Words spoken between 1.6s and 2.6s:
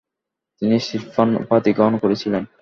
গ্রহণ করেছিলেন।